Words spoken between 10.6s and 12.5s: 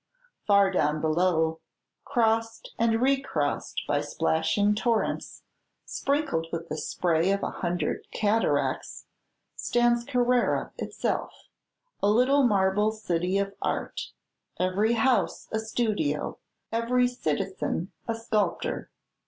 itself, a little